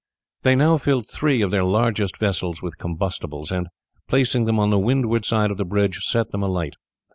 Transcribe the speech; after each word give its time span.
They 0.41 0.55
now 0.55 0.77
filled 0.77 1.07
three 1.07 1.43
of 1.43 1.51
their 1.51 1.63
largest 1.63 2.17
vessels 2.17 2.59
with 2.59 2.79
combustibles, 2.79 3.51
and 3.51 3.67
placing 4.07 4.45
them 4.45 4.57
on 4.59 4.71
the 4.71 4.79
windward 4.79 5.25
side 5.25 5.51
of 5.51 5.57
the 5.57 5.63
bridge, 5.63 5.99
set 5.99 6.31
them 6.31 6.41
alight. 6.41 6.73